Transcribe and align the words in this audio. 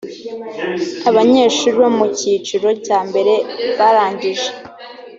abanyeshuri 1.09 1.75
bo 1.81 1.89
mu 1.97 2.05
cyiciro 2.17 2.69
cya 2.85 2.99
mbere 3.09 3.33
barangije 3.77 4.49